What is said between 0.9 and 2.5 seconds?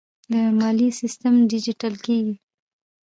سیستم ډیجیټل کیږي